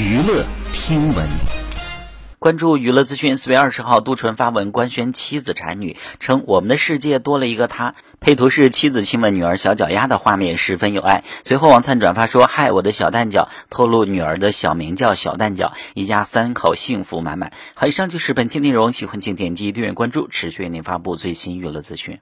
[0.00, 1.28] 娱乐听闻。
[2.38, 7.94] 关注娱乐资讯，四月二十号，杜淳发文官宣妻子产女，称我们的世界多了一个她。
[8.18, 11.22] 配图是妻子亲吻女儿小脚丫的画面，十分有爱。
[11.44, 17.52] 随后王灿转发说：“嗨，我的小蛋脚！”透露女儿的小名叫小蛋脚，一家三口幸福满满。
[17.74, 22.20] 好，以上就是本期内容，喜欢请点击订阅关注，持续为您发布最新娱乐资讯。